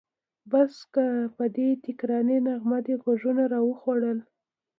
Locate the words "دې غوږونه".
2.85-3.43